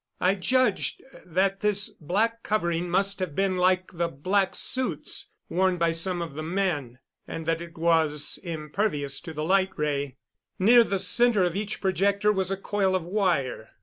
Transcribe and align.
I 0.19 0.33
judged 0.33 1.03
that 1.27 1.59
this 1.59 1.89
black 1.89 2.41
covering 2.41 2.89
must 2.89 3.19
have 3.19 3.35
been 3.35 3.55
like 3.55 3.91
the 3.93 4.07
black 4.07 4.55
suits 4.55 5.31
worn 5.47 5.77
by 5.77 5.91
some 5.91 6.23
of 6.23 6.33
the 6.33 6.41
men, 6.41 6.97
and 7.27 7.45
that 7.45 7.61
it 7.61 7.77
was 7.77 8.39
impervious 8.43 9.19
to 9.21 9.31
the 9.31 9.43
light 9.43 9.73
ray. 9.77 10.17
Near 10.57 10.83
the 10.83 10.97
center 10.97 11.43
of 11.43 11.55
each 11.55 11.79
projector 11.81 12.31
was 12.31 12.49
a 12.49 12.57
coil 12.57 12.95
of 12.95 13.03
wire. 13.03 13.75